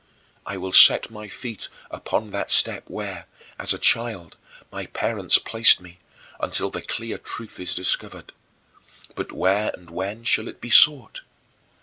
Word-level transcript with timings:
I 0.47 0.57
will 0.57 0.71
set 0.71 1.11
my 1.11 1.27
feet 1.27 1.69
upon 1.91 2.31
that 2.31 2.49
step 2.49 2.85
where, 2.87 3.27
as 3.59 3.71
a 3.71 3.77
child, 3.77 4.35
my 4.71 4.87
parents 4.87 5.37
placed 5.37 5.79
me, 5.79 5.99
until 6.39 6.71
the 6.71 6.81
clear 6.81 7.19
truth 7.19 7.59
is 7.59 7.75
discovered. 7.75 8.31
But 9.13 9.31
where 9.31 9.69
and 9.75 9.91
when 9.91 10.23
shall 10.23 10.47
it 10.47 10.59
be 10.59 10.71
sought? 10.71 11.21